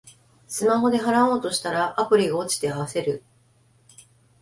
[0.47, 3.23] スマホで払おうとしたら、アプリが落ちて焦る